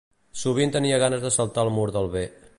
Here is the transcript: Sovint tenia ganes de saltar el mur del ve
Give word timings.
Sovint 0.43 0.73
tenia 0.75 0.99
ganes 1.05 1.23
de 1.27 1.33
saltar 1.37 1.69
el 1.69 1.73
mur 1.79 1.89
del 1.99 2.11
ve 2.19 2.27